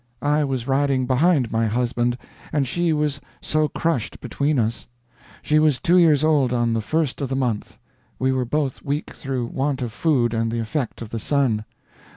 [0.23, 2.17] I was riding behind my husband,
[2.51, 4.87] and she was so crushed between us.
[5.43, 7.77] She was two years old on the first of the month.
[8.17, 11.65] We were both weak through want of food and the effect of the sun.